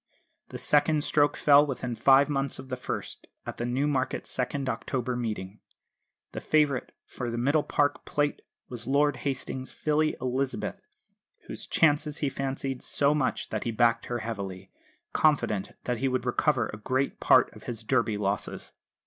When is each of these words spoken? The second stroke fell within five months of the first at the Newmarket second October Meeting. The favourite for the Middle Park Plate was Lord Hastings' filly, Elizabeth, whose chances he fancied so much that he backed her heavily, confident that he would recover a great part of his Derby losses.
The 0.49 0.57
second 0.57 1.03
stroke 1.03 1.37
fell 1.37 1.63
within 1.63 1.93
five 1.93 2.27
months 2.27 2.57
of 2.57 2.69
the 2.69 2.75
first 2.75 3.27
at 3.45 3.57
the 3.57 3.67
Newmarket 3.67 4.25
second 4.25 4.67
October 4.67 5.15
Meeting. 5.15 5.59
The 6.31 6.41
favourite 6.41 6.91
for 7.05 7.29
the 7.29 7.37
Middle 7.37 7.61
Park 7.61 8.03
Plate 8.03 8.41
was 8.67 8.87
Lord 8.87 9.17
Hastings' 9.17 9.71
filly, 9.71 10.15
Elizabeth, 10.19 10.81
whose 11.45 11.67
chances 11.67 12.17
he 12.17 12.29
fancied 12.29 12.81
so 12.81 13.13
much 13.13 13.49
that 13.49 13.63
he 13.63 13.69
backed 13.69 14.07
her 14.07 14.17
heavily, 14.25 14.71
confident 15.13 15.73
that 15.83 15.99
he 15.99 16.07
would 16.07 16.25
recover 16.25 16.67
a 16.73 16.77
great 16.81 17.19
part 17.19 17.53
of 17.55 17.65
his 17.65 17.83
Derby 17.83 18.17
losses. 18.17 18.71